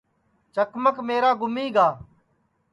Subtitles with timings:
[0.53, 1.87] چکمک میرا گُمیگا